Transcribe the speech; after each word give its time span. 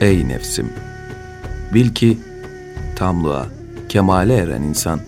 Ey 0.00 0.28
nefsim! 0.28 0.72
Bil 1.74 1.94
ki 1.94 2.18
tamlığa, 2.96 3.46
kemale 3.88 4.34
eren 4.34 4.62
insan, 4.62 5.00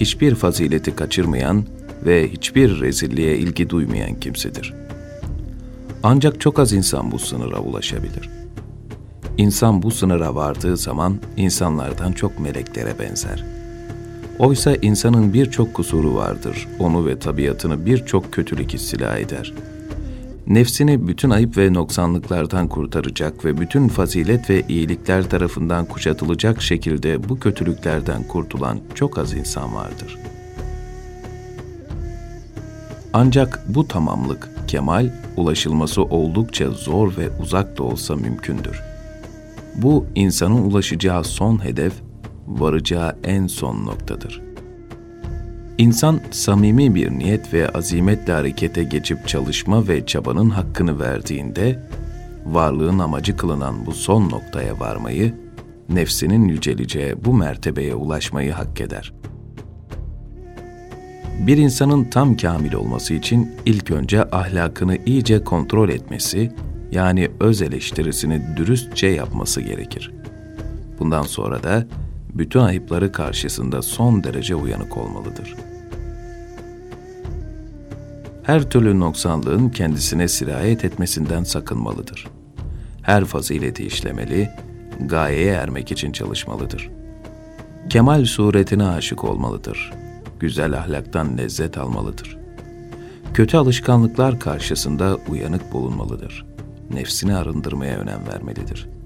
hiçbir 0.00 0.34
fazileti 0.34 0.96
kaçırmayan 0.96 1.64
ve 2.06 2.28
hiçbir 2.28 2.80
rezilliğe 2.80 3.38
ilgi 3.38 3.70
duymayan 3.70 4.20
kimsedir. 4.20 4.74
Ancak 6.02 6.40
çok 6.40 6.58
az 6.58 6.72
insan 6.72 7.12
bu 7.12 7.18
sınıra 7.18 7.58
ulaşabilir. 7.58 8.30
İnsan 9.38 9.82
bu 9.82 9.90
sınıra 9.90 10.34
vardığı 10.34 10.76
zaman 10.76 11.18
insanlardan 11.36 12.12
çok 12.12 12.40
meleklere 12.40 12.98
benzer. 12.98 13.44
Oysa 14.38 14.74
insanın 14.74 15.34
birçok 15.34 15.74
kusuru 15.74 16.14
vardır, 16.14 16.68
onu 16.78 17.06
ve 17.06 17.18
tabiatını 17.18 17.86
birçok 17.86 18.32
kötülük 18.32 18.74
istila 18.74 19.18
eder.'' 19.18 19.71
Nefsini 20.46 21.08
bütün 21.08 21.30
ayıp 21.30 21.56
ve 21.56 21.72
noksanlıklardan 21.72 22.68
kurtaracak 22.68 23.44
ve 23.44 23.58
bütün 23.58 23.88
fazilet 23.88 24.50
ve 24.50 24.62
iyilikler 24.68 25.30
tarafından 25.30 25.84
kuşatılacak 25.84 26.62
şekilde 26.62 27.28
bu 27.28 27.40
kötülüklerden 27.40 28.22
kurtulan 28.22 28.78
çok 28.94 29.18
az 29.18 29.32
insan 29.32 29.74
vardır. 29.74 30.18
Ancak 33.12 33.64
bu 33.68 33.88
tamamlık, 33.88 34.50
kemal, 34.68 35.10
ulaşılması 35.36 36.02
oldukça 36.02 36.70
zor 36.70 37.16
ve 37.16 37.30
uzak 37.42 37.78
da 37.78 37.82
olsa 37.82 38.16
mümkündür. 38.16 38.82
Bu 39.74 40.06
insanın 40.14 40.70
ulaşacağı 40.70 41.24
son 41.24 41.64
hedef, 41.64 41.92
varacağı 42.46 43.16
en 43.24 43.46
son 43.46 43.86
noktadır.'' 43.86 44.41
İnsan 45.82 46.20
samimi 46.30 46.94
bir 46.94 47.10
niyet 47.10 47.54
ve 47.54 47.68
azimetle 47.68 48.32
harekete 48.32 48.84
geçip 48.84 49.28
çalışma 49.28 49.88
ve 49.88 50.06
çabanın 50.06 50.50
hakkını 50.50 50.98
verdiğinde, 51.00 51.78
varlığın 52.46 52.98
amacı 52.98 53.36
kılınan 53.36 53.86
bu 53.86 53.92
son 53.92 54.30
noktaya 54.30 54.80
varmayı, 54.80 55.34
nefsinin 55.88 56.48
yüceleceği 56.48 57.24
bu 57.24 57.34
mertebeye 57.34 57.94
ulaşmayı 57.94 58.52
hak 58.52 58.80
eder. 58.80 59.12
Bir 61.46 61.56
insanın 61.56 62.04
tam 62.04 62.36
kamil 62.36 62.72
olması 62.72 63.14
için 63.14 63.52
ilk 63.66 63.90
önce 63.90 64.30
ahlakını 64.30 64.98
iyice 65.06 65.44
kontrol 65.44 65.88
etmesi, 65.88 66.52
yani 66.92 67.30
öz 67.40 67.62
eleştirisini 67.62 68.42
dürüstçe 68.56 69.06
yapması 69.06 69.60
gerekir. 69.60 70.12
Bundan 70.98 71.22
sonra 71.22 71.62
da 71.62 71.86
bütün 72.34 72.60
ayıpları 72.60 73.12
karşısında 73.12 73.82
son 73.82 74.24
derece 74.24 74.54
uyanık 74.54 74.96
olmalıdır. 74.96 75.54
Her 78.42 78.70
türlü 78.70 79.00
noksanlığın 79.00 79.68
kendisine 79.68 80.28
sirayet 80.28 80.84
etmesinden 80.84 81.44
sakınmalıdır. 81.44 82.28
Her 83.02 83.24
fazileti 83.24 83.86
işlemeli, 83.86 84.50
gayeye 85.00 85.52
ermek 85.52 85.92
için 85.92 86.12
çalışmalıdır. 86.12 86.90
Kemal 87.88 88.24
suretine 88.24 88.84
aşık 88.84 89.24
olmalıdır. 89.24 89.92
Güzel 90.40 90.78
ahlaktan 90.78 91.38
lezzet 91.38 91.78
almalıdır. 91.78 92.38
Kötü 93.34 93.56
alışkanlıklar 93.56 94.40
karşısında 94.40 95.16
uyanık 95.28 95.72
bulunmalıdır. 95.72 96.46
Nefsini 96.90 97.36
arındırmaya 97.36 97.98
önem 97.98 98.26
vermelidir.'' 98.32 99.02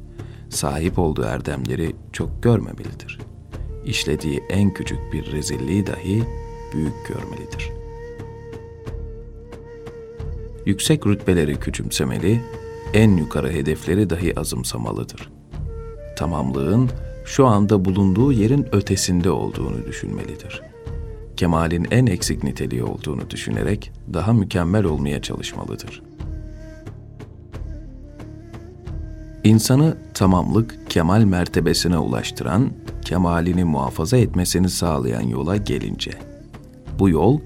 sahip 0.51 0.99
olduğu 0.99 1.23
erdemleri 1.23 1.97
çok 2.13 2.43
görmemelidir. 2.43 3.19
İşlediği 3.85 4.43
en 4.51 4.75
küçük 4.75 4.99
bir 5.13 5.33
rezilliği 5.33 5.87
dahi 5.87 6.25
büyük 6.75 7.07
görmelidir. 7.09 7.76
Yüksek 10.67 11.07
rütbeleri 11.07 11.57
küçümsemeli, 11.57 12.41
en 12.95 13.17
yukarı 13.17 13.51
hedefleri 13.51 14.11
dahi 14.11 14.41
azımsamalıdır. 14.41 15.31
Tamamlığın 16.17 16.91
şu 17.25 17.47
anda 17.47 17.85
bulunduğu 17.85 18.33
yerin 18.33 18.67
ötesinde 18.73 19.31
olduğunu 19.31 19.87
düşünmelidir. 19.87 20.63
Kemalin 21.37 21.87
en 21.91 22.07
eksik 22.07 22.45
niteliği 22.45 22.85
olduğunu 22.85 23.31
düşünerek 23.31 23.93
daha 24.13 24.33
mükemmel 24.33 24.85
olmaya 24.85 25.23
çalışmalıdır.'' 25.23 26.17
İnsanı 29.47 29.97
tamamlık, 30.15 30.91
kemal 30.91 31.25
mertebesine 31.25 31.99
ulaştıran, 31.99 32.71
kemalini 33.03 33.65
muhafaza 33.65 34.17
etmesini 34.17 34.69
sağlayan 34.71 35.21
yola 35.21 35.57
gelince. 35.57 36.11
Bu 36.99 37.09
yol, 37.09 37.41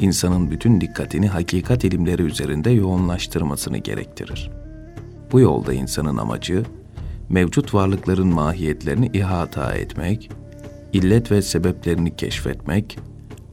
insanın 0.00 0.50
bütün 0.50 0.80
dikkatini 0.80 1.28
hakikat 1.28 1.84
ilimleri 1.84 2.22
üzerinde 2.22 2.70
yoğunlaştırmasını 2.70 3.78
gerektirir. 3.78 4.50
Bu 5.32 5.40
yolda 5.40 5.72
insanın 5.72 6.16
amacı, 6.16 6.64
mevcut 7.28 7.74
varlıkların 7.74 8.28
mahiyetlerini 8.28 9.10
ihata 9.12 9.72
etmek, 9.72 10.30
illet 10.92 11.30
ve 11.30 11.42
sebeplerini 11.42 12.16
keşfetmek, 12.16 12.98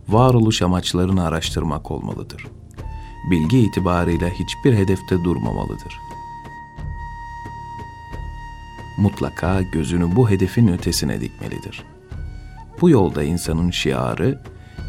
varoluş 0.10 0.62
amaçlarını 0.62 1.26
araştırmak 1.26 1.92
olmalıdır. 1.92 2.48
Bilgi 3.32 3.60
itibarıyla 3.60 4.30
hiçbir 4.30 4.74
hedefte 4.74 5.24
durmamalıdır.'' 5.24 6.14
mutlaka 8.98 9.62
gözünü 9.62 10.16
bu 10.16 10.30
hedefin 10.30 10.68
ötesine 10.68 11.22
dikmelidir. 11.22 11.84
Bu 12.82 12.90
yolda 12.90 13.24
insanın 13.24 13.72
şiarı, 13.72 14.42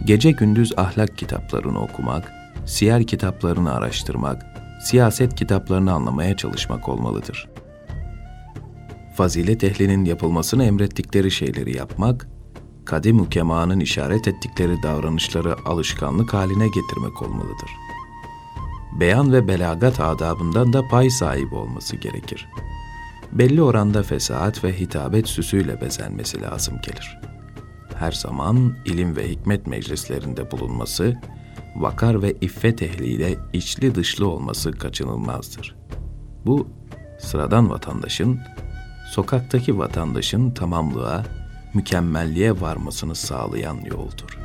gece 0.04 0.30
gündüz 0.30 0.72
ahlak 0.76 1.18
kitaplarını 1.18 1.82
okumak, 1.82 2.32
siyer 2.66 3.06
kitaplarını 3.06 3.74
araştırmak, 3.74 4.46
siyaset 4.84 5.34
kitaplarını 5.34 5.92
anlamaya 5.92 6.36
çalışmak 6.36 6.88
olmalıdır. 6.88 7.48
Fazilet 9.16 9.64
ehlinin 9.64 10.04
yapılmasını 10.04 10.64
emrettikleri 10.64 11.30
şeyleri 11.30 11.76
yapmak, 11.76 12.28
kadim 12.84 13.20
ukemanın 13.20 13.80
işaret 13.80 14.28
ettikleri 14.28 14.82
davranışları 14.82 15.56
alışkanlık 15.64 16.34
haline 16.34 16.66
getirmek 16.66 17.22
olmalıdır. 17.22 17.70
Beyan 19.00 19.32
ve 19.32 19.48
belagat 19.48 20.00
adabından 20.00 20.72
da 20.72 20.88
pay 20.88 21.10
sahibi 21.10 21.54
olması 21.54 21.96
gerekir.'' 21.96 22.74
belli 23.34 23.62
oranda 23.62 24.02
fesahat 24.02 24.64
ve 24.64 24.80
hitabet 24.80 25.28
süsüyle 25.28 25.80
bezenmesi 25.80 26.42
lazım 26.42 26.74
gelir. 26.82 27.33
Her 27.98 28.12
zaman 28.12 28.76
ilim 28.84 29.16
ve 29.16 29.30
hikmet 29.30 29.66
meclislerinde 29.66 30.50
bulunması, 30.50 31.20
vakar 31.76 32.22
ve 32.22 32.32
iffet 32.40 32.82
ehliyle 32.82 33.36
içli 33.52 33.94
dışlı 33.94 34.28
olması 34.28 34.72
kaçınılmazdır. 34.72 35.76
Bu, 36.46 36.68
sıradan 37.18 37.70
vatandaşın, 37.70 38.40
sokaktaki 39.10 39.78
vatandaşın 39.78 40.50
tamamlığa, 40.50 41.24
mükemmelliğe 41.74 42.60
varmasını 42.60 43.14
sağlayan 43.14 43.76
yoldur.'' 43.76 44.43